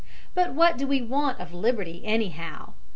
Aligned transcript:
But 0.33 0.55
what 0.55 0.79
do 0.79 0.87
we 0.87 1.03
want 1.03 1.39
of 1.39 1.53
liberty, 1.53 2.01
anyhow? 2.03 2.73